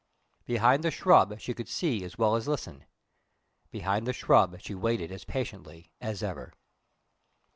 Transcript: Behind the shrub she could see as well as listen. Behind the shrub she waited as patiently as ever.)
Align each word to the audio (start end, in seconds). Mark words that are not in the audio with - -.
Behind 0.45 0.83
the 0.83 0.89
shrub 0.89 1.39
she 1.39 1.53
could 1.53 1.69
see 1.69 2.03
as 2.03 2.17
well 2.17 2.35
as 2.35 2.47
listen. 2.47 2.85
Behind 3.69 4.07
the 4.07 4.13
shrub 4.13 4.59
she 4.59 4.73
waited 4.73 5.11
as 5.11 5.25
patiently 5.25 5.91
as 6.01 6.23
ever.) 6.23 6.53